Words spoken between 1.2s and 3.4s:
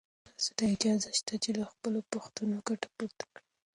چې له خپلو پوښتنو ګټه پورته